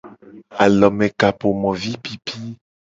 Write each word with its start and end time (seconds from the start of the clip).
Alomekapomovipipi. 0.63 2.39